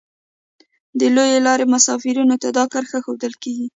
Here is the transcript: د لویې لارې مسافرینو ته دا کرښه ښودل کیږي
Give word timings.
د 0.99 1.01
لویې 1.15 1.39
لارې 1.47 1.65
مسافرینو 1.73 2.35
ته 2.41 2.47
دا 2.57 2.63
کرښه 2.71 2.99
ښودل 3.05 3.33
کیږي 3.43 3.67